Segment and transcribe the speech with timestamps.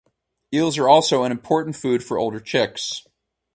[0.51, 3.05] Eels are also an important food for older chicks.